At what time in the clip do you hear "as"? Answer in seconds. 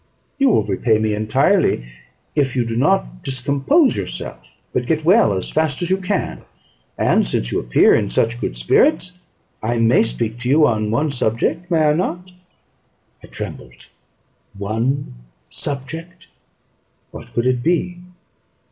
5.33-5.51, 5.83-5.91